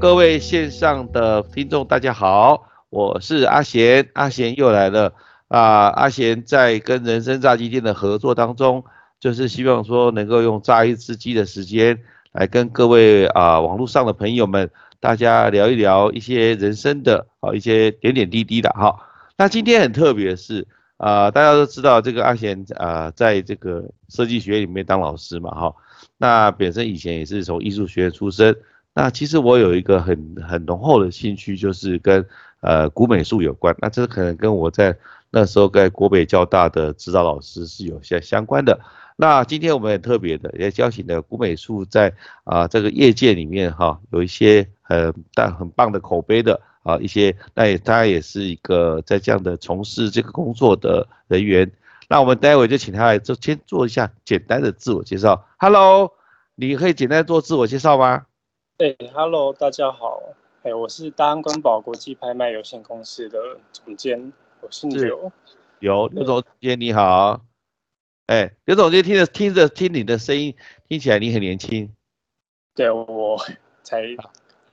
[0.00, 5.12] 各位线上的听众，大家好，我是阿贤，阿贤又来了
[5.48, 5.88] 啊！
[5.88, 8.84] 阿贤在跟人生炸鸡店的合作当中，
[9.18, 11.98] 就是希望说能够用炸一只鸡的时间，
[12.30, 14.70] 来跟各位啊网络上的朋友们，
[15.00, 18.94] 大家聊一聊一些人生的啊一些点点滴滴的哈。
[19.36, 20.64] 那今天很特别是
[20.98, 25.74] 啊，大家都知道这个阿贤啊，在这个设计学院里面当老师嘛哈，
[26.18, 28.56] 那本身以前也是从艺术学院出身。
[28.98, 32.26] 那其实我有一个很很浓厚的兴趣，就是跟
[32.62, 33.72] 呃古美术有关。
[33.78, 34.98] 那这可能跟我在
[35.30, 38.80] 那时候在国北交大的指导老师是有些相关的。
[39.14, 51.70] 那今天我们很特别的，也邀请了古美术在啊这个业界里面哈，有一些很但很棒的口碑的啊一些，那也他也是一个在这样的从事这个工作的人员。
[52.08, 55.46] 那我们待会就请他来做先做一下简单的自我介绍。
[55.56, 56.14] Hello，
[56.56, 58.24] 你可以简单做自我介绍吗？
[58.78, 60.22] 哎，Hello，大家好。
[60.62, 63.36] 哎，我是大安官宝国际拍卖有限公司的
[63.72, 65.32] 总监，我姓刘。
[65.80, 67.44] 有刘总监你好。
[68.26, 70.54] 哎，刘总监听着听着听你的声音，
[70.88, 71.92] 听起来你很年轻。
[72.76, 73.36] 对，我
[73.82, 74.04] 才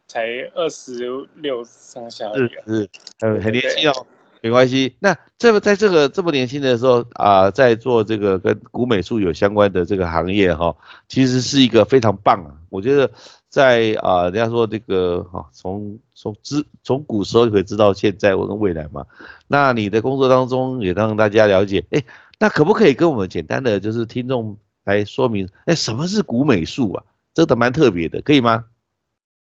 [0.06, 2.32] 才二十六上下。
[2.36, 2.90] 是是，
[3.20, 4.06] 很很年轻哦。
[4.42, 4.96] 没关系。
[5.00, 12.54] 那这么在这个这么年轻的时候啊，在做这个跟古美术有相关的这个行业哈，其实是一个非常棒啊。
[12.70, 13.10] 我觉得。
[13.56, 19.06] 在啊，人家说这个哈，从从知从古时候可以知道现在跟未来嘛。
[19.48, 22.04] 那你的工作当中也让大家了解，哎，
[22.38, 27.04] 那可不可以跟我们简单的就是听众来说明，哎，什么是古美术啊？
[27.34, 28.66] 这个蛮特别的，可以吗？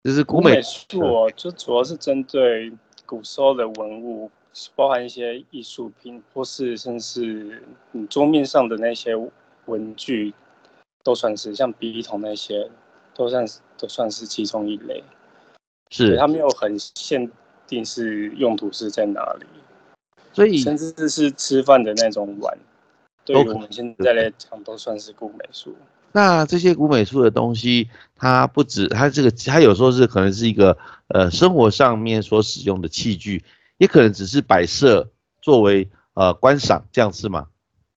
[0.04, 2.72] 就是古美术哦，就主要是针对
[3.04, 4.30] 古时候的文物，
[4.76, 7.60] 包含一些艺术品，或是甚至
[7.90, 9.16] 你桌面上的那些
[9.66, 10.32] 文具，
[11.02, 12.70] 都算是像笔筒那些。
[13.18, 15.02] 都算是都算是其中一类，
[15.90, 17.28] 是它没有很限
[17.66, 19.46] 定是用途是在哪里，
[20.32, 22.56] 所以甚至是吃饭的那种碗，
[23.24, 25.74] 对于我们现在来讲都算是古美术。
[26.12, 30.78] 那这些古美术的东西，它不止它这个，它有时候是可能是一个
[31.08, 33.44] 呃生活上面所使用的器具，
[33.78, 35.10] 也可能只是摆设
[35.42, 37.48] 作为呃观赏这样是吗？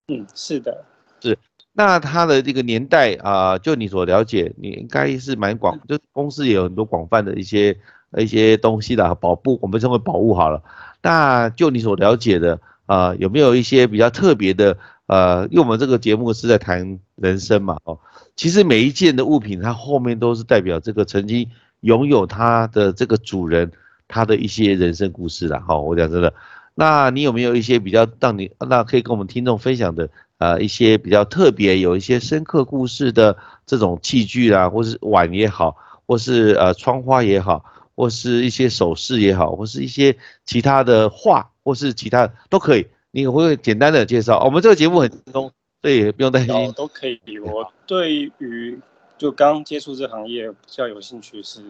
[0.08, 0.84] 嗯，是的，
[1.22, 1.38] 是。
[1.74, 7.78] 那它的这个年代啊，就你所了解，你应该是蛮广，就公司也有很多广泛的一些
[8.18, 10.62] 一些东西的保护，我们称为保护好了。
[11.02, 14.78] 那就你所了解的啊，有没有一些比较特别的？
[15.08, 18.00] 呃，因为我们这个节目是在谈人生嘛，哦，
[18.38, 21.50] 其实每一件的物品，它后面都是代表这个曾经
[21.82, 23.70] 拥有它的这个主人，
[24.08, 25.60] 他的一些人生故事了。
[25.60, 26.34] 哈，我讲真的，
[26.76, 30.10] 那你有没有一些比较让你那可以跟我们听众分享的？
[30.42, 37.64] 呃，一些比较特别、有一些深刻故事的这种器具啊，或是碗也好，或是呃窗花也好，
[37.94, 42.88] 或是一些首饰也好，或是一些其他的画，或是其他都可以。
[43.12, 44.44] 你会简单的介绍？
[44.44, 45.52] 我们这个节目很轻松，
[45.84, 46.74] 所以不用担心。
[46.74, 47.20] 都可以。
[47.38, 48.80] 我对于
[49.20, 51.62] 就刚接触这行业比较有兴趣是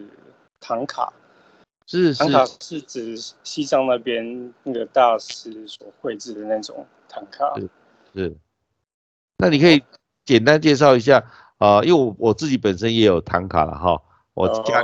[0.61, 1.11] 唐卡，
[1.87, 7.53] 是唐卡是指西藏那边那个大师所绘制的那种唐卡，
[8.15, 8.33] 是。
[9.41, 9.83] 那你可以
[10.23, 11.23] 简单介绍一下
[11.57, 13.99] 啊，因为我我自己本身也有唐卡了哈，
[14.35, 14.81] 我家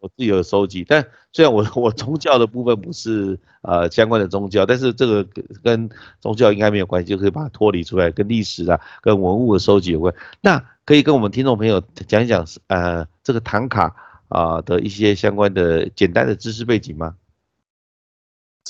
[0.00, 5.26] 我自己有收集，但虽然我 我宗教的部分不是呃相关的宗教，但是这个
[5.62, 5.88] 跟
[6.20, 10.12] 宗教应该没有关系，就可以把它脱离出来，跟历史啊、跟文物的收集有关。
[10.40, 13.94] 那可以跟我们听众朋友讲一讲呃这个唐卡
[14.28, 17.14] 啊的一些相关的简单的知识背景吗？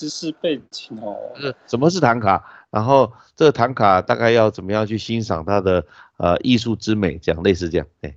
[0.01, 2.43] 知识背景哦，是什么是唐卡？
[2.71, 5.85] 然后这个唐卡大概要怎么样去欣赏它的
[6.17, 7.19] 呃艺术之美？
[7.19, 8.17] 这样类似这样，对。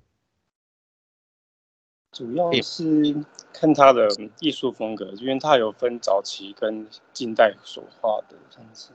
[2.13, 3.13] 主要是
[3.51, 4.07] 看它的
[4.39, 8.91] 艺术风格，因为它有分早期跟近代所画的这样子。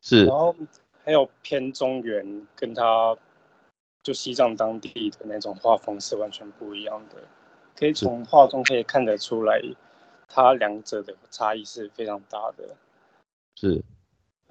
[0.00, 0.24] 是。
[0.26, 0.54] 然后
[1.04, 3.16] 还有偏中原，跟它
[4.04, 7.16] 就西藏当地的那种画风是完全不一样的，
[7.76, 9.60] 可以从画中可以看得出来。
[10.28, 12.76] 它两者的差异是非常大的，
[13.54, 13.84] 是，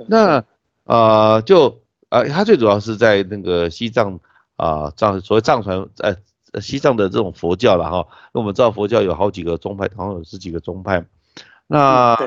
[0.08, 0.44] 那
[0.86, 4.20] 呃就呃它最主要是在那个西藏
[4.56, 6.16] 啊藏所谓藏传呃
[6.62, 11.06] 西藏的这种佛教了哈，那我们知道佛教有好几个宗派，好像有十几个宗派，
[11.68, 12.18] 那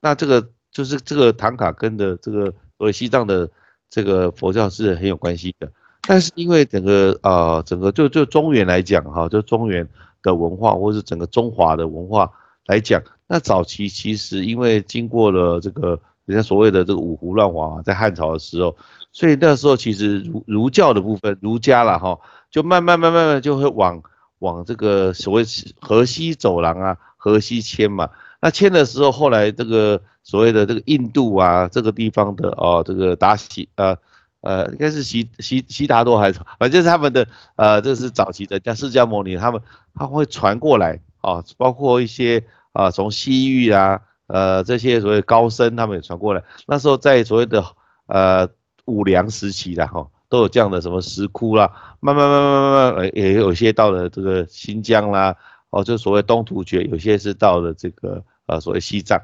[0.00, 3.48] 那这个就是这个唐卡跟的这个所谓西藏的
[3.88, 5.70] 这个佛教是很有关系的，
[6.02, 9.88] 但是因为整个啊整个就就中原来讲哈，就中原
[10.22, 12.32] 的文化或是整个中华的文化。
[12.70, 18.76] 来讲，那早期其实因为经过了这个人家所谓的这个五胡乱华，在汉朝的时候，
[19.10, 22.16] 所以那时候其实儒儒教的部分，儒家了哈，
[22.48, 24.00] 就慢慢慢慢慢就会往
[24.38, 25.44] 往这个所谓
[25.80, 28.08] 河西走廊啊，河西迁嘛。
[28.40, 33.96] 那迁的时候，后来这个所谓的这个印度啊，这个地方的哦，这个达西呃
[34.42, 37.26] 呃，应该是悉悉悉达多还是反正是他们的
[37.56, 39.60] 呃，这是早期的像释迦牟尼，他们
[39.92, 46.42] 他会传过来啊，包括一些啊从西域啊呃这些所谓高僧他们也传过来。
[46.66, 47.64] 那时候在所谓的
[48.06, 48.48] 呃
[48.86, 51.70] 五梁时期的哈，都有这样的什么石窟啦，
[52.00, 55.36] 慢慢慢慢慢慢也有些到了这个新疆啦。
[55.70, 59.20] 哦，就所谓东突厥，有些是到了这个呃所谓西藏。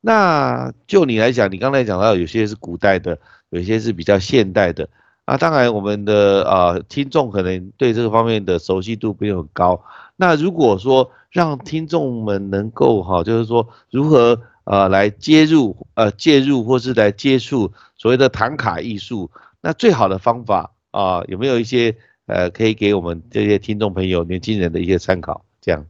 [0.00, 3.16] 那就你来讲，你刚才讲到有些是古代的，
[3.50, 4.88] 有些是比较现代的。
[5.24, 9.80] 啊，当然我们的呃听众可能对这个方面的熟悉度没有很高。
[10.20, 19.30] 那如果说让听众们能够哈，就是说如何呃来接入呃介入或是来接触所谓的唐卡艺术，
[19.60, 25.44] 那最好的方法啊，有没有一些呃可以给我们这些听众朋友、年轻人的一些参考？
[25.60, 25.86] 这样，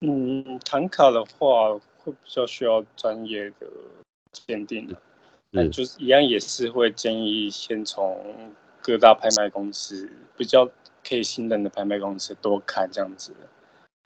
[0.00, 3.66] 嗯，唐卡的话会比较需要专业的
[4.30, 4.96] 鉴定的，
[5.50, 8.24] 那就是一样也是会建议先从
[8.80, 10.68] 各大拍卖公司比较
[11.06, 13.34] 可以信任的拍卖公司多看这样子，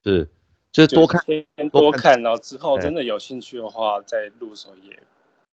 [0.05, 0.29] 是，
[0.73, 5.03] 就是多看，先多看，然后之后真的有兴趣的话再入手也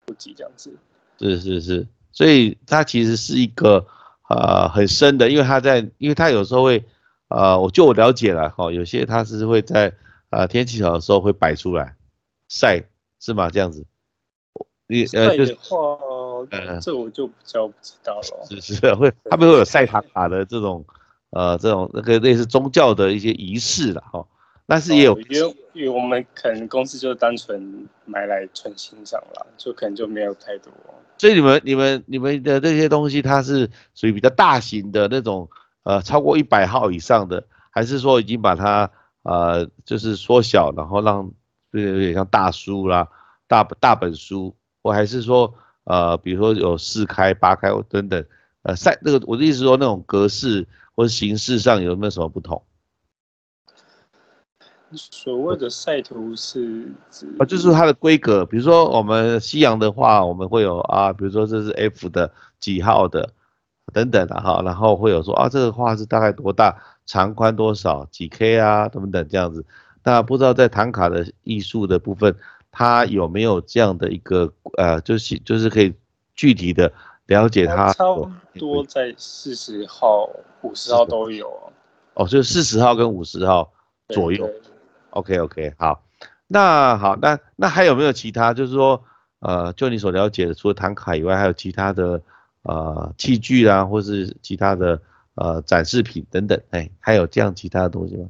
[0.06, 0.76] 不急这样子，
[1.20, 3.86] 是是是，所以它其实是一个
[4.30, 6.84] 呃很深的，因为它在，因为它有时候会。
[7.34, 9.94] 啊，我就我了解了哈，有些它是会在
[10.32, 11.96] 啊天气好的时候会摆出来
[12.50, 12.84] 晒，
[13.22, 13.50] 是吗？
[13.50, 13.86] 这样子，
[14.86, 15.98] 你呃就是话，
[16.82, 18.46] 这我就比较不知道了。
[18.50, 20.86] 是是会，他们会有晒塔卡的这种
[21.32, 24.26] 呃这种那个类似宗教的一些仪式了哈，
[24.68, 30.72] 但是也有，因为因为我们可能公司就单纯买来纯欣赏啦，就可能就没有太多。
[31.18, 35.50] 所以你们你们你们的这些东西，它是属于比较大型的那种。
[35.84, 38.88] 呃，超过一百号以上的，还是说已经把它
[39.24, 41.28] 呃，就是缩小，然后让
[41.72, 43.08] 有点像大书啦，
[43.48, 45.52] 大大本书，或还是说
[45.86, 48.24] 呃，比如说有四开、八开等等，
[48.62, 52.62] 呃，赛那个我的意思说那种格式或者形式上有没有什么不同？
[54.94, 63.34] 所谓的赛图是指啊，就是它的规格，比如说我们西洋的话，我们会有啊，比如说这是 F 的几号的。
[63.94, 69.66] 等等的哈，然后会有说啊，这个画是大概多大，长宽多少，几 K 啊，等等这样子。
[70.02, 72.34] 那不知道在唐卡的艺术的部分，
[72.72, 75.94] 它有没有这样的一个呃，就是就是可以
[76.36, 76.94] 具体的
[77.28, 77.94] 了解他。
[77.94, 78.30] 差不
[78.60, 80.30] 多在四十号、
[80.62, 81.52] 五十号都有。
[82.14, 83.72] 哦，就四十号跟五十号
[84.10, 84.50] 左右。
[85.12, 86.04] OK OK，好。
[86.48, 88.54] 那好，那那还有没有其他？
[88.54, 89.04] 就是说，
[89.40, 92.22] 呃，就你所了解的，除了唐卡以外，还有其他的？
[92.64, 95.02] 呃，器具啊，或是其他的
[95.34, 98.30] 呃展示品等等，哎，还有这样其他的东西吗？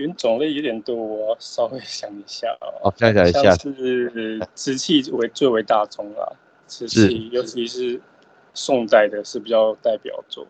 [0.00, 2.48] 云种类有点多，我稍微想一下
[2.82, 6.32] 哦，想想一下，是瓷器为最为大宗啦，
[6.66, 8.00] 瓷器，尤其是
[8.54, 10.46] 宋代的是比较代表作。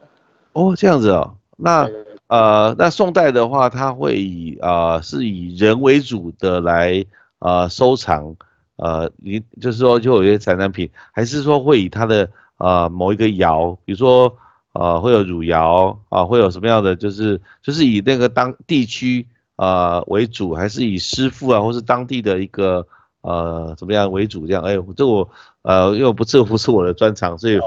[0.52, 1.88] 哦，这样子哦，那
[2.28, 7.04] 呃，那宋代的话，它会以啊是以人为主的来
[7.40, 8.36] 呃收藏。
[8.76, 14.34] 呃，你就是说，就有一些展览品，还是说会以它的呃某一个窑，比如说
[14.72, 19.26] 呃会有汝窑啊，会有什么样的，就是就是以那个当地区
[19.60, 22.86] 呃为主，还是以师傅啊，或是当地的一个
[23.20, 24.62] 呃怎么样为主这样？
[24.64, 25.28] 哎，这我
[25.62, 27.60] 呃因为不这不是我的专长，所以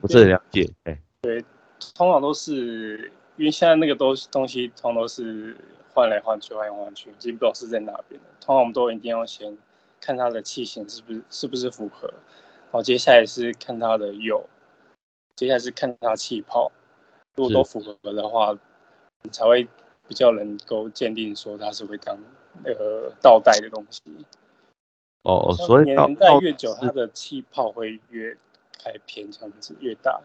[0.00, 0.70] 不是很了解。
[0.84, 1.42] 哎，对，
[1.94, 5.56] 通常都是因为现在那个东东西通常都是
[5.94, 8.26] 换来换去，换来换去，已经不知道是在哪边的。
[8.40, 9.56] 通常我们都一定要先。
[10.02, 12.10] 看它的器型是不是是不是符合，
[12.70, 14.42] 好，接下来是看它的釉，
[15.36, 16.72] 接下来是看它气泡，
[17.34, 18.56] 如果都符合的话，
[19.30, 19.68] 才会
[20.10, 22.18] 比较能够鉴定说它是会当
[22.64, 24.02] 那个倒带的东西。
[25.22, 28.36] 哦，所以年代越久，它的气泡会越
[28.82, 30.20] 开偏，这样子越大。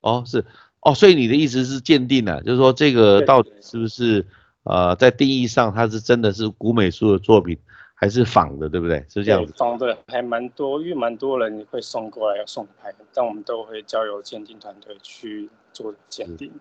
[0.00, 0.44] 哦，是
[0.80, 4.26] 哦，所以你的意思是鉴定了，就是说这个到底是不是
[4.64, 7.56] 呃在定义上它是真的是古美术的作品？
[7.98, 9.02] 还是仿的，对不对？
[9.08, 9.54] 是这样子。
[9.56, 16.52] 仿的还蛮多，因为蛮多人会送过来要送拍，但我们都会交由鉴定团队去做鉴定。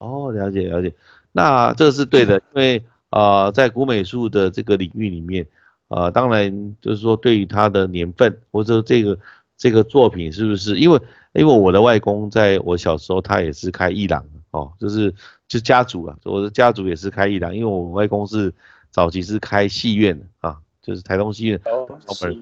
[0.00, 0.92] 哦，了解了解。
[1.36, 5.46] 那这是对的，因为呃，在古美术的这个领域里面，
[5.88, 9.18] 呃，当然就是说对于它的年份或者这个
[9.58, 10.78] 这个作品是不是？
[10.78, 11.00] 因为
[11.34, 15.14] 因为我的外公在我小时候他也是开艺廊哦，就是
[15.46, 18.52] 就家族啊，我的家族也是开艺廊，因为我外公是。
[18.92, 21.60] 早期是开戏院的啊，就是台东戏院。
[21.66, 21.86] 哦，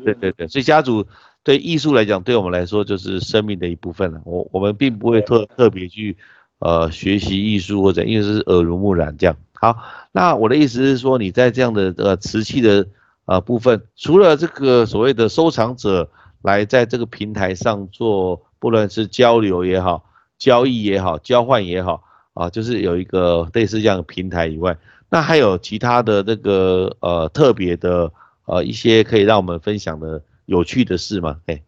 [0.04, 1.04] 对对对，所以家族
[1.42, 4.20] 对艺术来讲，对我们来说就是生命的一部分了。
[4.24, 6.16] 我我们并不会特特别去，
[6.64, 9.36] 呃学习艺术或者因为是耳濡目染这样。
[9.52, 9.76] 好，
[10.12, 12.86] 那我的意思是说，你在这样的呃瓷器的
[13.26, 16.08] 呃部分，除了这个所谓的收藏者
[16.42, 20.04] 来在这个平台上做，不论是交流也好、
[20.38, 22.02] 交易也好、交换也好
[22.32, 24.76] 啊，就是有一个类似这样的平台以外，
[25.10, 28.10] 那还有其他的那个呃特别的
[28.46, 31.40] 呃一些可以让我们分享的有趣的事吗？
[31.46, 31.62] 哎。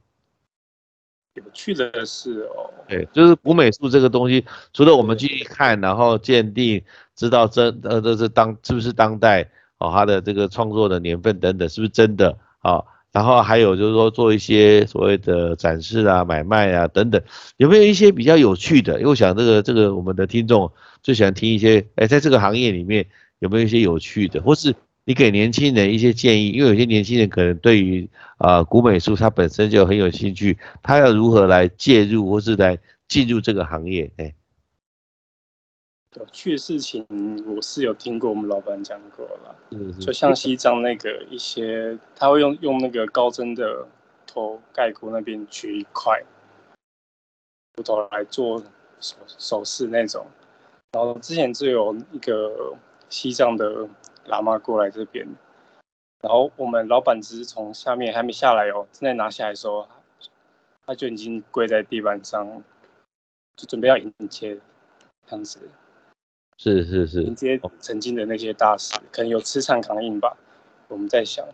[1.35, 6.83] 有趣的是哦，对，就是古美术这个东西，除了我们去看，然后鉴定，
[7.15, 12.83] 知道真呃这是当是不是当代哦，他的这个创作的年份等等是不是真的啊？
[13.13, 17.23] 然后还有就是说做一些所谓的展示啊、买卖啊等等，
[17.57, 18.99] 有没有一些比较有趣的？
[18.99, 20.71] 因为我想这个这个我们的听众
[21.03, 23.07] 最喜欢听一些，哎，在这个行业里面
[23.39, 24.75] 有没有一些有趣的，或是？
[25.09, 28.09] 你给年轻人一些建议，因为有些年轻人可能对于
[28.39, 34.11] 啊古美术他本身就很有兴趣，他要如何来介入或是来进入这个行业？
[34.17, 34.35] 哎，
[36.17, 37.07] 有趣的事情
[37.47, 39.57] 我是有听过，我们老板讲过了，
[40.01, 43.87] 就像西藏那个一些，他会用用那个高真的
[44.27, 46.21] 头盖骨那边取一块
[47.77, 48.61] 骨头来做
[48.99, 50.27] 手首饰那种，
[50.91, 52.75] 然后之前就有一个
[53.09, 53.89] 西藏的。
[54.29, 55.27] 喇嘛过来这边，
[56.23, 59.87] 然后我们老板只是从下面还没下来哦，正在拿下来的时候，
[60.87, 62.63] 他就已经跪在地板上，
[63.57, 64.59] 就准备要迎接
[65.27, 65.61] 这样子。
[66.59, 70.37] 是是是，迎接曾经的那些大师，可能有磁场感应吧。
[70.89, 71.47] 我们在想。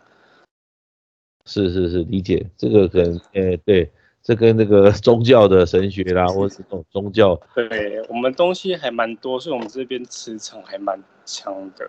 [1.45, 3.91] 是是是，理解这个可能，诶对。
[4.25, 11.89] 这跟那个 宗教的神学啦， 或者是这种宗教，对我们东西还蛮多，所以我们这边磁场还蛮强的，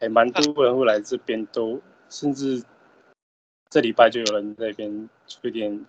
[0.00, 2.62] 还蛮多人会来这边，都甚至
[3.70, 5.08] 这礼拜就有人在那边
[5.42, 5.84] 有点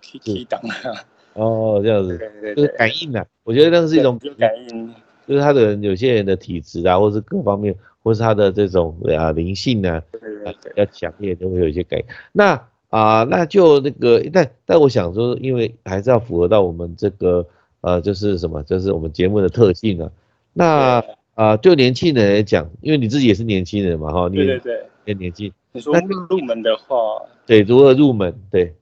[0.00, 1.04] K K 档啊。
[1.34, 4.94] 哦，这样子，对对就是感应的，我觉得那是一种感应，
[5.26, 12.06] 就是他的人有些人的体质啊，或是各方面，或是他的这种啊灵性呢，比较强烈，都会有一些感应。
[12.32, 12.68] 那。
[12.88, 17.44] 啊，那就那个，但但我想说，因为还是要符合到我们这个
[17.80, 20.10] 呃，就是什么，就是我们节目的特性啊。
[20.52, 21.04] 那
[21.36, 25.52] 啊，就年轻人来讲，因为你自己也是年轻人嘛，哈，对对对，更年轻。
[25.72, 25.94] 你说
[26.28, 28.34] 入门的话，对，如何入门？
[28.50, 28.74] 对，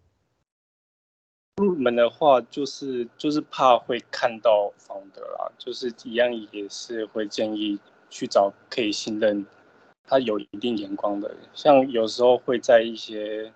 [1.56, 9.44] 入门的话，就是就是怕会看到房的啦，就是一样也是会建议去找可以信任
[10.06, 13.52] 他有一定眼光的，像有时候会在一些。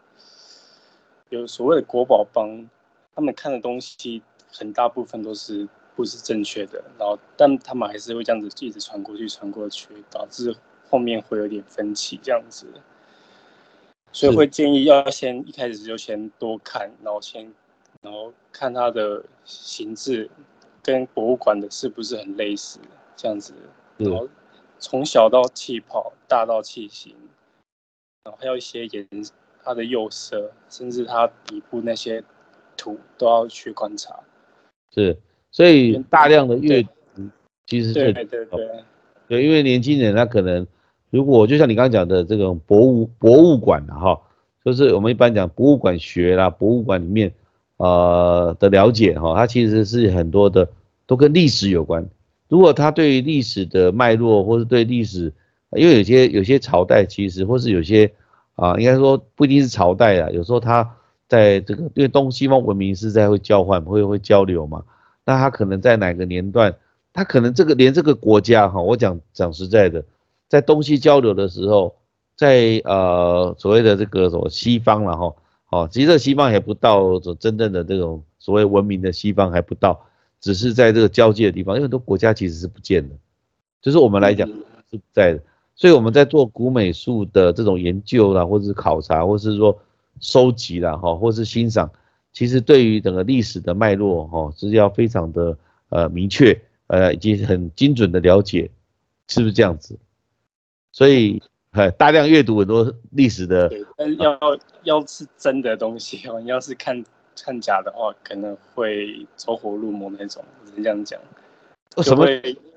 [1.30, 2.66] 有所谓的国宝帮，
[3.14, 10.54] 他们看的东西很大部分都是不是正确的，然后但他们还是会这样子一直传过去传过去，导致
[10.88, 12.72] 后面会有点分歧这样子，
[14.12, 17.52] 所以会建议要先一开始就先多看，然后先
[18.00, 20.30] 然后看它的形制
[20.80, 22.78] 跟博物馆的是不是很类似
[23.16, 23.52] 这样子，
[23.96, 24.28] 然后
[24.78, 27.16] 从小到气泡，大到器型，
[28.22, 29.08] 然后还有一些颜。
[29.64, 32.24] 它的釉色，甚至它底部那些
[32.74, 34.18] 土都要去观察。
[34.94, 35.14] 是，
[35.50, 36.90] 所以大量的阅读
[37.66, 38.68] 其实对对对对，
[39.28, 40.66] 对，因为年轻人他可能
[41.10, 44.20] 如果就像你刚刚讲的这种博物博物馆的哈，
[44.64, 47.32] 就是我们一般讲博物馆学啦，博物馆里面
[47.76, 50.68] 呃的了解哈，它其实是很多的
[51.06, 52.06] 都跟历史有关。
[52.48, 55.32] 如果他对历史的脉络，或是对历史，
[55.72, 58.10] 因为有些有些朝代其实或是有些。
[58.58, 60.96] 啊，应该说不一定是朝代啊，有时候他
[61.28, 64.82] 在这个，因为东西方文明是在会交换，会会交流嘛。
[65.28, 66.74] 那他可能在哪个年段，
[67.12, 70.02] 他可能这个连这个国家哈，我讲讲实在的，
[70.48, 71.94] 在东西交流的时候，
[72.34, 75.34] 在呃所谓的这个什么西方了哈，
[75.68, 80.00] 哦，其实这西方还不到真正的这种所谓文明的西方还不到，
[80.40, 83.14] 只是在这个交界的地方，因为很多国家其实是不见的，
[83.82, 85.42] 就是我们来讲是不在的。
[85.74, 89.78] 所以我们在做古美术的这种研究啦，或者是考察，或是说
[90.20, 91.90] 收集啦，哈，或是欣赏，
[92.32, 95.56] 其实对于整个历史的脉络，哈，是要非常的
[95.88, 98.70] 呃明确，呃，以及很精准的了解，
[99.26, 99.98] 是不是这样子？
[100.92, 101.42] 所以，
[101.72, 104.38] 呃，大量阅读很多历史的，但要
[104.84, 107.04] 要是真的东西哦，你 要是看
[107.42, 111.20] 看假的话，可能会走火入魔那种，只能这样讲。
[111.96, 112.26] 为什么？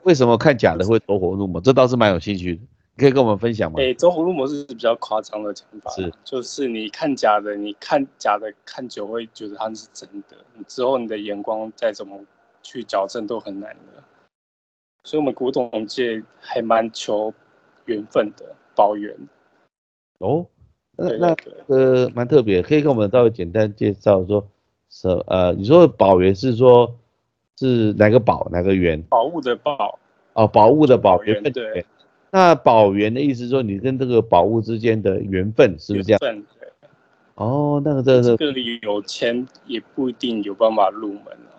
[0.04, 1.62] 为什么看假的会走火入魔？
[1.62, 2.62] 这倒是蛮有兴趣的。
[3.02, 3.82] 可以跟我们分享吗？
[3.82, 12.24] 哎，走火入魔是比较夸张的讲法，是就是你看假的，你看假的看久会觉得它是真的，你之后你的眼光再怎么
[12.62, 14.04] 去矫正都很难的。
[15.04, 17.34] 所以，我们古董界还蛮求
[17.86, 19.18] 缘分的，保缘。
[20.20, 20.46] 哦，
[20.96, 24.48] 那那呃蛮特别，可以跟我们稍微简单介绍说，
[24.92, 26.96] 什呃，你说保缘是说
[27.58, 29.02] 是哪个宝哪个缘？
[29.10, 29.98] 宝物的宝，
[30.34, 31.86] 哦，宝物的宝，源缘分对缘。
[32.32, 36.44] 那宝缘的意思说你跟这个宝物之间的缘分是不是这样？
[37.36, 41.58] 哦，那个这这个个有钱也不一定有办法入门啊。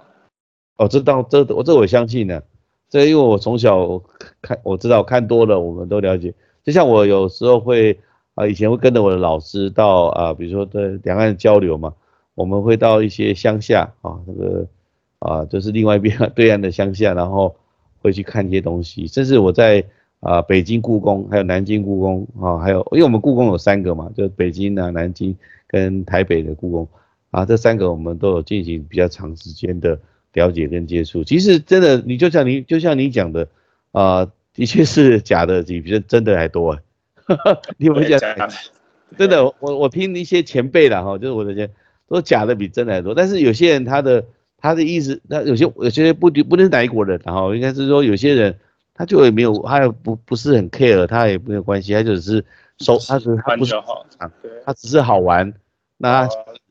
[0.78, 2.40] 哦，这当这我这我相信呢，
[2.88, 4.00] 这因为我从小
[4.40, 6.32] 看我知道看多了，我们都了解。
[6.64, 7.98] 就像我有时候会
[8.34, 11.92] 啊、以前会跟着我的老师到啊、比如说在两岸交流嘛，
[12.34, 14.66] 我们会到一些乡下啊，那个
[15.18, 17.54] 啊、就是另外一边 对岸的乡下，然后
[18.00, 19.06] 会去看一些东西。
[19.06, 19.84] 甚至我在
[20.22, 25.36] 啊、北京故宫，还有南京故宫啊，还有因为我们故宫有三个嘛，就北京啊、南京
[25.66, 26.88] 跟台北的故宫
[27.32, 29.98] 啊，这三个我们都有进行比较长时间的
[30.34, 31.24] 了解跟接触。
[31.24, 33.48] 其实真的，你就像你就像你讲的
[33.90, 36.78] 啊、的确是假的比真真的还多啊。
[37.76, 38.20] 你有没有讲？
[38.36, 38.48] 假
[39.18, 41.68] 真的，我我听一些前辈啦哈，就是我的前
[42.08, 43.14] 都假的比真的还多。
[43.14, 44.24] 但是有些人他的
[44.56, 48.56] 他的意思，那有些有些不不论是哪一国人，然后应该是说有些人
[48.94, 52.44] 他就也没有，他也不不是很 care，他也没有关系，他就只是
[52.78, 54.30] 收，他只是他不是好啊，
[54.64, 55.52] 他只是好玩，
[55.96, 56.28] 那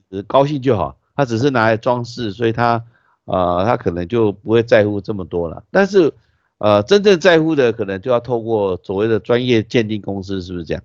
[0.09, 2.83] 只高兴就好，他只是拿来装饰，所以他
[3.25, 5.63] 呃他可能就不会在乎这么多了。
[5.71, 6.13] 但是
[6.59, 10.83] 呃真正在乎的可能就要透过所谓的专业鉴定公司，是不是这样？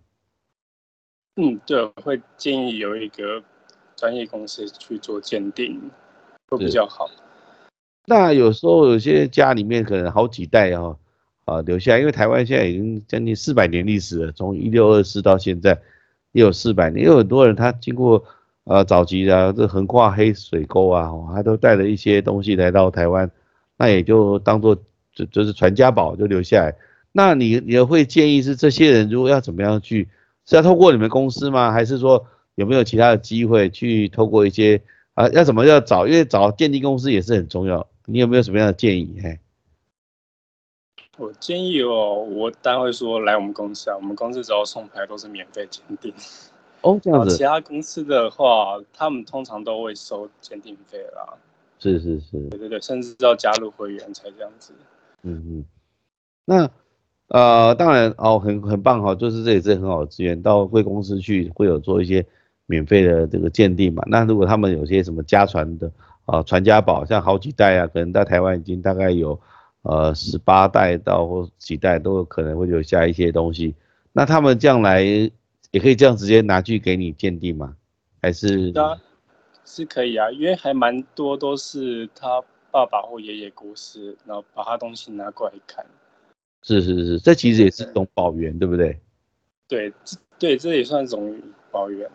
[1.37, 3.43] 嗯，对，我会建议有一个
[3.95, 5.91] 专业公司去做鉴定，
[6.49, 7.11] 会比是较好。
[8.07, 10.97] 那有时候有些家里面可能好几代哈、
[11.47, 15.79] 啊，留下，因为台湾现在已经将近四百年历史了，从一六二四到现在
[16.33, 18.23] 也有四百年，也有很多人他经过
[18.65, 23.31] 呃早期的这横跨黑水沟啊，他都带了一些东西来到台湾，
[23.79, 24.77] 那也就当做
[25.15, 26.75] 就就是传家宝就留下来。
[27.13, 30.09] 那你你会建议是这些人如果要怎么样去，
[30.45, 31.71] 是要透过你们公司吗？
[31.71, 34.83] 还是说有没有其他的机会去透过一些
[35.15, 36.09] 啊要怎么要找？
[36.09, 37.87] 因为找鉴定公司也是很重要。
[38.05, 39.17] 你有没有什么样的建议？
[39.23, 39.39] 嘿，
[41.17, 46.13] 我建议哦，我当然会说来我们公司啊，我们公司只要送牌都是免费鉴定。
[46.83, 51.35] 哦，这样子其，他公司的话，他们通常都会收鉴定费啦。
[51.79, 54.73] 是是是，对对对，甚至要加入会员才这样子。
[55.23, 55.65] 嗯嗯。
[56.45, 56.71] 那
[57.29, 62.25] 呃，当然哦，很很棒哈，就是这也是很好的资源，到贵公司去会有做一些
[62.67, 64.03] 免费的这个鉴定嘛。
[64.07, 65.91] 那如果他们有些什么家传的
[66.27, 69.39] 啊、传家宝，像好几代啊，可能在台湾已经大概有
[69.89, 73.75] 呃十八代到或几代都有可能会留下一些东西。
[74.13, 75.03] 那他们这样来
[75.71, 77.77] 也可以这样直接拿去给你鉴定吗？
[78.23, 78.99] 还是啊，
[79.65, 85.85] 是可以啊，因为还蛮多都是他爸爸或爷爷过世，然后把他东西拿过来看。
[86.63, 88.99] 是是是，这其实也是一种保源，对不对？
[89.69, 92.11] 对，这对，这也算一种保源。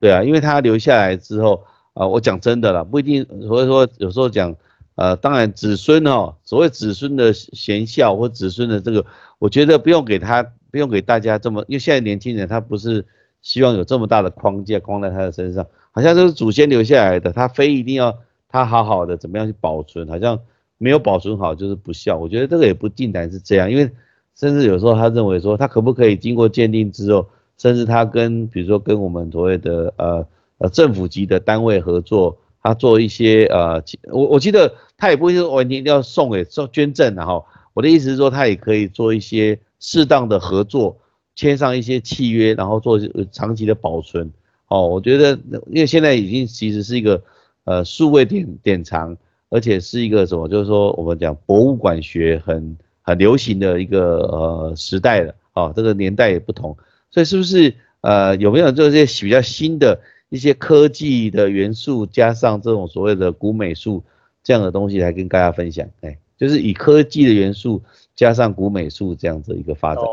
[0.00, 1.64] 对啊，因为他留下来之后
[1.94, 4.54] 啊、我讲真的啦，不一定，所以说有时候讲，
[4.96, 9.04] 呃，当然子孙哦，所谓子孙的贤孝或子孙的这个，
[9.38, 13.04] 我觉得不用给他，不用给大家这么，因为现在年轻人他不是
[13.42, 18.16] 希望有这么大的框架框在他的身上，好像都是祖先留下来的，他非一定要
[18.48, 20.38] 他好好的怎么样去保存，好像
[20.78, 23.90] 没有保存好就是不孝，我觉得这个也不尽然是这样，因为
[24.36, 27.26] 甚至有时候他认为说他可不可以经过鉴定之后，
[27.58, 30.26] 甚至他跟比如说跟我们所谓的呃
[30.58, 34.74] 呃政府级的单位合作，他做一些呃，我我记得
[35.04, 40.96] 他也不会说完全一定要送给做捐赠然后我的意思是说他也可以做一些适当的合作，
[41.36, 42.98] 签上一些契约，然后做
[43.30, 44.32] 长期的保存。
[44.68, 47.22] 哦，我觉得因为现在已经其实是一个
[47.64, 49.14] 呃数位典典藏，
[49.50, 55.34] 而且是一个什么，就是说我们讲博物馆学很很流行的一个呃时代了。
[55.52, 56.74] 哦，这个年代也不同，
[57.10, 64.02] 所以是不是呃有没有这些比较新的一些科技的元素，加上这种所谓的古美术
[64.44, 65.88] 这样的东西来跟大家分享？
[66.02, 67.82] 哎，就是以科技的元素
[68.14, 70.04] 加上古美术这样子一个发展。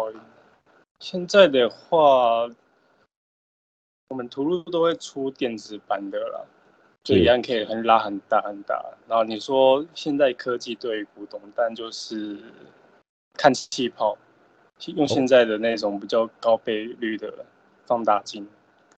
[1.00, 2.50] 现在的话，
[4.08, 6.48] 我们图录都会出电子版的了，
[7.04, 8.82] 就一样可以很拉很大很大。
[9.08, 12.38] 然后你说现在科技对于古董，但就是
[13.34, 14.18] 看气泡，
[14.96, 17.34] 用现在的那种比较高倍率的
[17.86, 18.48] 放大镜，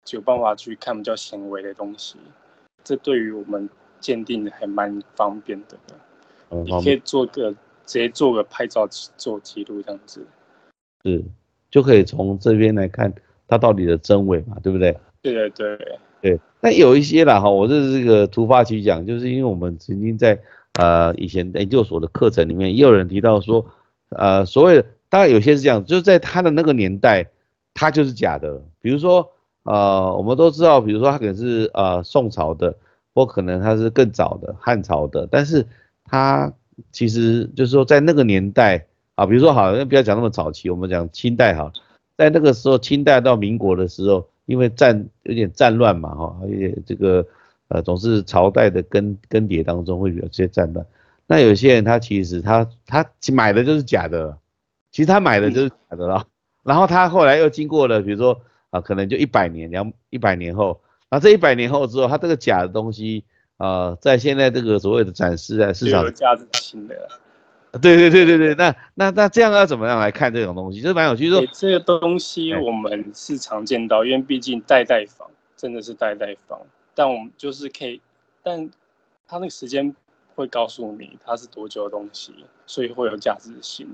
[0.05, 2.19] 就有办法去看比较显微的东西。
[2.85, 3.69] 这对于我们
[4.03, 5.79] 鉴定还蛮方便的。
[6.51, 7.51] 嗯，你可以做个
[7.87, 8.87] 直接做个拍照
[9.17, 10.27] 做记录这样子。
[11.03, 11.25] 是，
[11.71, 13.11] 就可以从这边来看
[13.49, 14.95] 它到底的真伪嘛，对不对？
[15.23, 20.39] 对对对，对，那有一些啦哈，我这是这个突发奇想，就是因为我们曾经在
[20.75, 23.65] 呃以前研究所的课程里面，也有人提到说，
[24.11, 27.31] 呃，所谓的当然有些是这样，就是在他的那个年代，
[27.73, 28.63] 他就是假的。
[28.81, 29.31] 比如说
[29.63, 32.75] 呃，我们都知道，比如说他可能是呃宋朝的，
[33.15, 35.67] 或可能他是更早的汉朝的，但是
[36.05, 36.53] 它
[36.91, 41.71] 其实就是说在那个年代啊，比如说好，像不要讲那么早期，我们讲清代好，
[42.17, 47.27] 在那个时候，清代到民国的时候，因为战有点战乱嘛，哈，而且这个
[47.69, 50.85] 呃总是朝代的更更迭当中会有些战乱，
[51.27, 54.37] 那有些人他其实他他买的就是假的，
[54.91, 56.27] 其实他买的就是假的了，
[56.65, 60.81] 然后他后来又经过了，比如说啊，可能就一百年两一百年后，
[61.13, 63.23] 然后这一百年后之后，它这个假的东西。
[63.59, 66.97] 啊，在现在这个所谓的展示在市场有价值新的，
[67.81, 70.81] 对对对对对，那那那这样要怎么样来看这种东西？
[70.81, 76.59] 就蛮有趣，说这个东西我们是常见到，因为毕竟代代仿真的是代代仿，
[76.93, 78.01] 但我们就是可以，
[78.43, 78.69] 但
[79.29, 79.95] 它那个时间
[80.35, 82.35] 会告诉你它是多久的东西，
[82.67, 83.87] 所以会有价值性。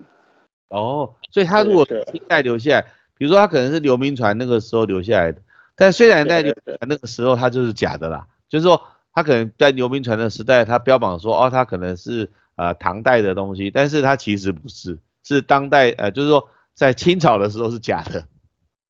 [0.69, 2.87] 哦，所以它如果清代留下来，
[3.19, 5.43] 比如说它可能是刘铭传那个时候留下来的，
[5.79, 6.55] 但虽然在
[6.87, 8.83] 那个时候它就是假的啦，就是说。
[9.14, 18.25] 它可能在牛铭传的时代，它标榜说，哦，它可能是呃唐代的东西，但是它其实不是，是当代，呃，就是说在清朝的时候是假的。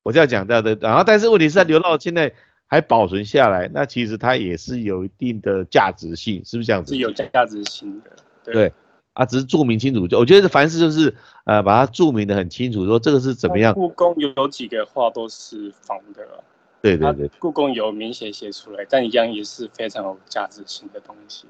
[0.03, 2.31] 我这样讲到的，然后但是问题是他留到现在
[2.67, 6.93] 还保存下来，那其实它也是有一定的价值性，是不是这样子？
[6.93, 8.11] 是有价值性的，
[8.43, 8.71] 对，
[9.13, 13.73] 啊，只是注明清楚，就我觉得凡事就是呃把它注明的很清楚，说这个是怎么样。
[13.73, 16.43] 故宫有几个画都是仿的。
[16.81, 21.45] 对对对，故宫有明显写出来，但一样也是非常有价值性的东西。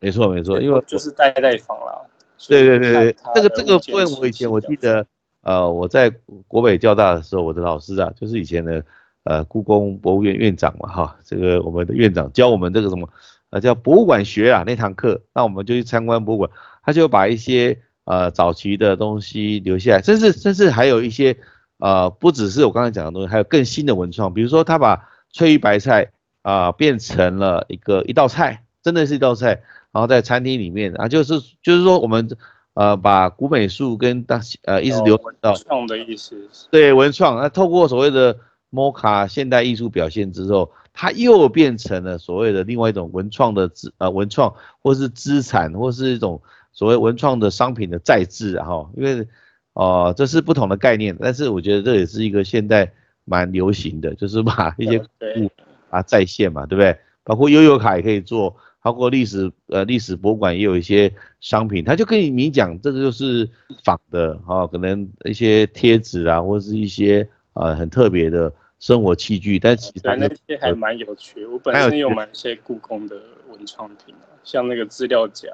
[0.00, 2.10] 没错没错，因为就是代代仿了。
[2.48, 5.06] 对对对对，这个这个部分我以前我记得，
[5.42, 6.10] 呃，我在
[6.48, 8.84] 国北交大的时候，我的老师啊，就是以前的
[9.22, 13.08] 呃故宫博物院院长嘛哈，这个我们的院长教我们这个什么
[13.50, 16.50] 呃叫博物馆学啊那堂课，那我们就去参观博物馆，
[16.82, 21.38] 他就把一些呃早期的东西留下来，甚至甚至还有一些。
[21.84, 29.60] 呃，不只是我刚才讲的东西，还有更新的文创，比如说他把翠玉白菜啊变成了一个一道菜，真的是一道菜，
[29.92, 32.26] 然后在餐厅里面啊，就是就是说我们
[32.72, 36.34] 呃把古美术跟当呃一直流传到创的意思，
[36.70, 38.34] 对文创，那透过所谓的
[38.70, 46.40] 摩卡现代艺术表现之后，它又变成了所谓的另外一种文创的资呃文创或是资产或是一种
[46.72, 49.28] 所谓文创的商品的再制哈，因为。
[49.74, 52.90] 哦，这是不同的概念，但是我觉得这也是一个现在
[53.24, 55.50] 蛮流行的，就是把一些物
[55.90, 56.96] 啊再现嘛，对不对？
[57.24, 63.48] 包括悠悠卡也可以做，包括历史呃历史博物馆也有一些商品，他就跟你讲，这个就是
[63.82, 71.44] 仿的哈，可能一些贴纸啊，或者是一些呃很特别的生活器具，但其实那些还蛮有趣。
[71.46, 73.16] 我本身有买一些故宫的
[73.48, 75.48] 文创品啊，像那个资料夹，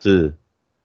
[0.00, 0.32] 是，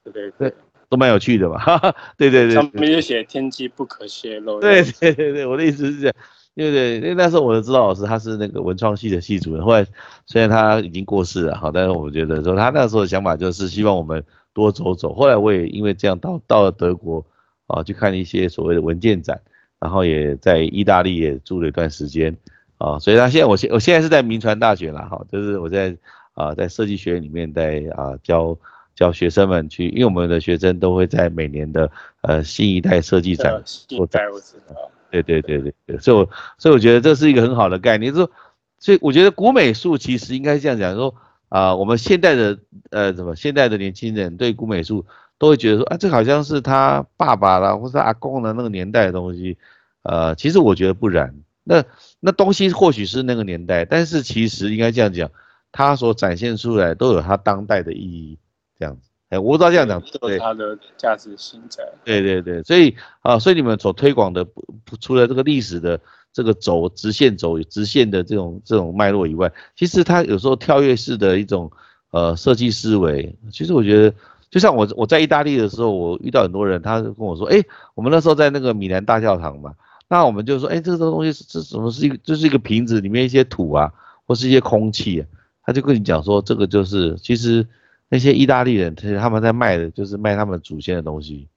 [0.03, 0.53] 对对对。
[0.93, 4.59] 都蛮有趣的嘛，哈 哈对对对，上面就写天机不可泄露。
[4.59, 6.15] 对对对对，我的意思是这样，
[6.53, 9.83] 因为因为那时候我的指导老师他是那个文创系的系主任，后来
[10.27, 15.15] 虽然他已经过世了哈，但是我觉得说他那时候的想法就是希望我们多走走。
[15.15, 17.25] 后来我也因为这样到到了德国
[17.65, 19.41] 啊，去看一些所谓的文件展，
[19.79, 22.37] 然后也在意大利也住了一段时间
[22.77, 25.97] 啊，所以他现在我现我现在是在民传大学了哈，就是我在
[26.33, 28.55] 啊在设计学院里面在啊教。
[28.95, 31.89] 教学生们去，因为我们的学生都会在每年的
[32.21, 34.23] 呃新一代设计展做展。
[34.41, 34.55] 示。
[35.09, 38.11] 对对对对对，所以我所以我觉得这是一个很好的概念。
[38.11, 38.31] 说，
[38.79, 41.13] 所以我觉得古美术其实应该这样讲，说
[41.49, 42.57] 啊，我们现代的
[42.89, 45.05] 呃什么现代的年轻人对古美术
[45.37, 49.55] 都会觉得说啊，这好像是他爸爸啦或是阿公的那个年代的东西。
[50.01, 51.35] 呃，其实我觉得不然。
[51.63, 51.83] 那
[52.19, 55.29] 那东西或许是那个年代，但是其实应该这样讲，
[55.71, 58.37] 它所展现出来都有它当代的意义。
[58.83, 61.81] 这样子，哎，我知道这样讲，对它的价值性在。
[62.03, 64.45] 对对对，所以啊，所以你们所推广的，
[64.99, 65.97] 除了这个历史的
[66.33, 71.71] 这个轴直线轴直线的这种这种脉络以外，其实它有时候跳跃式的一种
[72.11, 73.33] 呃设计思维。
[73.51, 74.13] 其实我觉得，
[74.51, 77.63] 就像我我在意大利的时候，我遇到很多人，他就跟我说，哎，
[77.95, 79.73] 我们那时候在那个米兰大教堂嘛，
[80.09, 83.89] 那我们就说，哎，这个东西是这什么是一个，就是一个瓶子里面一些土啊，
[84.27, 85.25] 或是一些空气，
[85.63, 87.65] 他就跟你讲说，这个就是其实。
[88.13, 91.47] 那些意大利人，其实他们在卖的就是卖他们祖先的东西，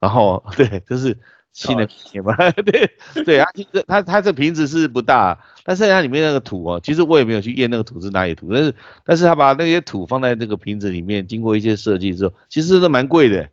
[0.00, 1.16] 然后 对，就是
[1.52, 2.34] 新的瓶嘛，
[2.66, 2.90] 对
[3.24, 13.48] 对啊，其实它它这瓶子是不大，但是它里面那个土哦，其实我也没有去验那个土是哪里土，但是但是他把那些土放在那个瓶子里面，经过一些设计之后，其实都蛮贵的，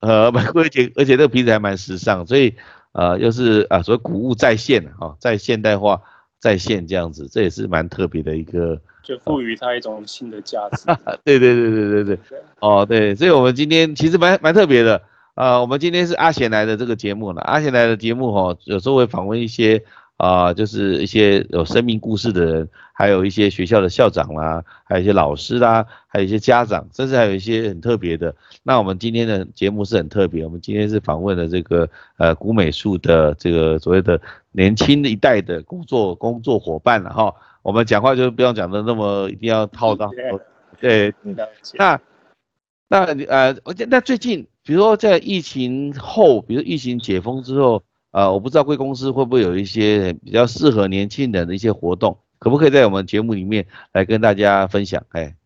[0.00, 2.54] 呃，蛮贵，而且而且这个瓶子还蛮时尚，所以
[2.92, 6.00] 呃，又是啊，所谓古物再现啊，在现代化
[6.38, 8.80] 再现这样子，这也是蛮特别的一个。
[9.02, 10.86] 就赋予它一种新的价值。
[11.24, 12.18] 对对对对对对。
[12.60, 15.00] 哦，对，所以我们今天其实蛮蛮特别的。
[15.34, 17.40] 呃，我们今天是阿贤来的这个节目了。
[17.42, 19.80] 阿贤来的节目哈，有时候会访问一些
[20.16, 28.34] 啊，就是一些有生命故事的人，还有一些学校的校长啦，还有一些老师啦，还有一些家长，甚至还有一些很特别的。
[28.64, 37.32] 那我们今天的节目是很特别，我们今天是访问了这个呃古美术的这个所谓的年轻一代的工作工作伙伴了哈。
[37.68, 40.10] 我们讲话就不用讲的那么一定要套到，
[40.80, 41.12] 对，
[41.74, 42.00] 那
[42.88, 55.04] 那呃，而且那最近，比如说在疫情后，比如疫情解封之后，呃，我不知道贵公司会不会有一些比较适合年轻人的一些活动，可不可以在我们节目里面来跟大家分享？
[55.10, 55.36] 哎，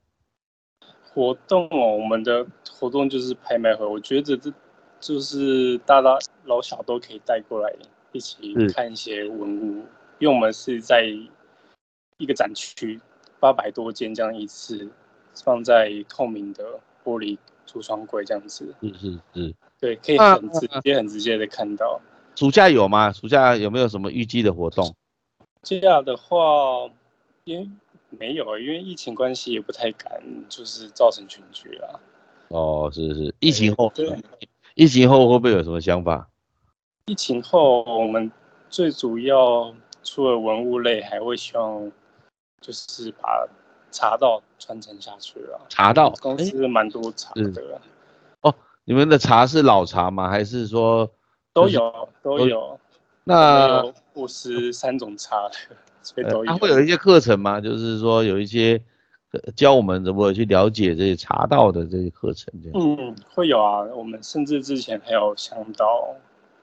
[1.13, 4.53] 活动哦，我们的活动就是拍卖会，我觉得这
[5.01, 7.75] 就是大大老小都可以带过来
[8.13, 9.85] 一起看一些文物，
[10.21, 11.05] 因为我们是在。
[12.23, 13.01] 一个展区
[13.41, 14.89] 八百多件这样一次
[15.35, 22.01] 放在透明的玻璃橱窗柜这样子，嗯嗯嗯，对，可以很直接很直接的看到。
[22.37, 23.11] 暑假有吗？
[23.13, 24.95] 暑假有没有什么预计的活动？
[25.65, 26.89] 暑假的话，
[27.43, 27.69] 因为
[28.11, 31.99] 没有，因为疫情关系也不太敢，就是造成群聚啊。
[32.49, 33.93] 哦，是是，疫情后，
[34.77, 36.29] 疫情后会不会有什么想法？
[37.07, 38.31] 疫情后，我们
[38.71, 41.91] 最主要除了文物类，还会希望。
[42.63, 43.47] 就是把
[43.91, 45.61] 茶道传承下去了。
[45.69, 47.81] 茶道公司蛮多茶的。
[48.41, 50.31] 哦，你们的茶是老茶吗？
[50.31, 51.11] 还是说
[51.53, 52.81] 都有都有？
[53.25, 56.47] 那有五十三种茶的，所以都有。
[56.47, 57.61] 他会有一些课程吗？
[57.61, 58.83] 就是说有一些
[59.55, 62.53] 教我们怎么去了解这些茶道的这些课程？
[62.75, 63.83] 嗯，会有啊。
[63.95, 66.17] 我们甚至之前还有想到，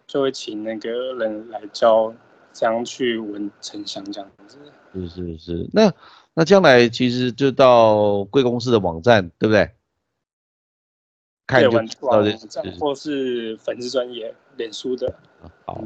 [0.06, 2.29] 就会请那个人来教怎
[2.66, 4.58] 样去闻沉香这样子。
[4.94, 5.94] 是是是，那
[6.34, 9.70] 那将来其实就到贵公司的网站，对不对？
[11.46, 15.12] 看就网站或是粉丝专业、脸书的，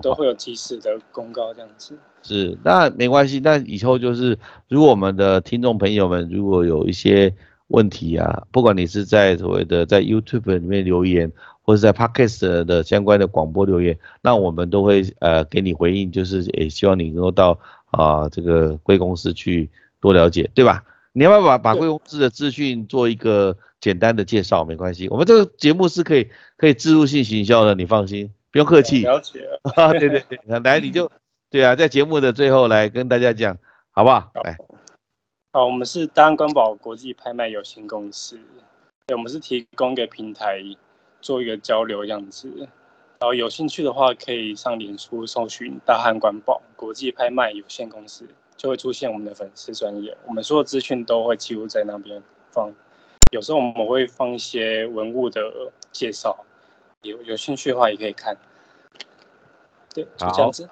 [0.01, 1.97] 都会有及时的公告这样子。
[2.21, 3.39] 是，那没关系。
[3.39, 7.33] 那以后就是，如果我们的听众朋友们如果有一些
[7.67, 11.31] 问题啊，不管你是在所谓的在 YouTube 里面留言，
[11.63, 17.59] 或者在 Podcast 的相关的广播留言，那我们都会呃给你回应，就是也希望你能够到。
[17.95, 19.69] 啊，这个贵公司去
[20.01, 20.83] 多了解，对吧？
[21.11, 24.65] 你要不要把把贵公司的资讯做一个简单的介绍？
[24.65, 29.03] 没关系，我们这个节目是可以可以植入性行销的，你放心，不用客气。
[29.03, 29.47] 了解。
[29.99, 31.11] 对对对，来你就
[31.51, 33.55] 对啊，在节目的最后来跟大家讲，
[33.91, 34.31] 好不好？
[34.43, 34.57] 来，
[35.51, 38.39] 好，我们是大安官宝国际拍卖有限公司，
[39.05, 40.63] 对，我们是提供给平台
[41.23, 42.51] 做一个交流样子。
[43.19, 50.17] 然后有兴趣的话，可以上脸书搜寻“大汉官宝国际拍卖有限公司”，就会出现我们的粉丝专业。
[50.27, 52.69] 我们所有资讯都会记录在那边放。
[53.31, 55.41] 有时候我们会放一些文物的
[55.93, 56.37] 介绍，
[57.03, 58.37] 有有兴趣的话也可以看。
[59.93, 60.69] 对，就这样子。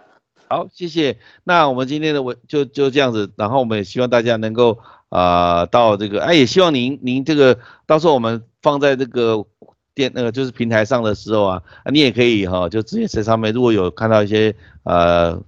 [0.50, 1.18] 好，谢谢。
[1.46, 3.32] 那我们今天的文就就这样子。
[3.38, 9.46] 然后我们也希望大家能够啊到这个，哎，也希望您您这个到时候我们放在这个。
[9.94, 15.40] 电那个就是平台上的时候啊，你也可以哈，就直接在上面，如果有看到一些呃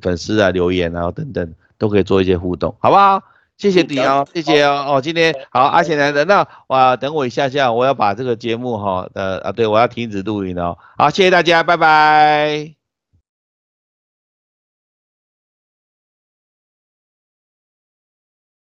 [0.00, 3.22] 粉丝啊留言啊等等，都可以做一些互动，好不好？
[3.58, 12.81] 谢谢你哦，谢谢哦哦，今天好阿贤来的，那我等我一下下，我要把这个节目哈呃啊对我要停止录音哦，好，谢谢大家，拜拜。